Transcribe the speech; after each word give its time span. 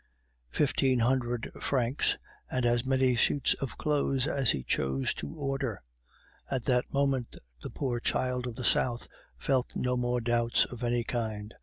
Fifteen 0.49 0.97
hundred 0.97 1.51
francs, 1.61 2.17
and 2.49 2.65
as 2.65 2.83
many 2.83 3.15
suits 3.15 3.53
of 3.61 3.77
clothes 3.77 4.25
as 4.25 4.49
he 4.49 4.63
chose 4.63 5.13
to 5.13 5.31
order! 5.35 5.83
At 6.49 6.63
that 6.65 6.91
moment 6.91 7.37
the 7.61 7.69
poor 7.69 7.99
child 7.99 8.47
of 8.47 8.55
the 8.55 8.65
South 8.65 9.07
felt 9.37 9.67
no 9.75 9.95
more 9.95 10.19
doubts 10.19 10.65
of 10.65 10.81
any 10.83 11.03
kind. 11.03 11.53